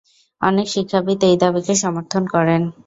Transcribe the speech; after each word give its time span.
অনেক 0.41 0.67
শিক্ষাবিদ 0.69 1.19
এই 1.23 1.35
দাবীকে 1.41 1.73
সমর্থন 1.83 2.23
করেন। 2.33 2.61